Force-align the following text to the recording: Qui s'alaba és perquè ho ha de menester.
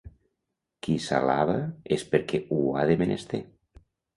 Qui 0.87 0.95
s'alaba 1.09 1.59
és 1.99 2.07
perquè 2.15 2.43
ho 2.57 2.61
ha 2.81 2.89
de 2.93 2.99
menester. 3.03 3.43